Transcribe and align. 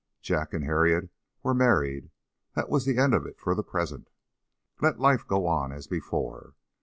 Jack 0.23 0.51
and 0.51 0.63
Harriet 0.63 1.11
were 1.43 1.53
married; 1.53 2.09
that 2.55 2.69
was 2.69 2.85
the 2.85 2.97
end 2.97 3.13
of 3.13 3.27
it 3.27 3.39
for 3.39 3.53
the 3.53 3.61
present. 3.61 4.09
Let 4.81 4.99
life 4.99 5.27
go 5.27 5.45
on 5.45 5.71
as 5.71 5.85
before. 5.85 6.55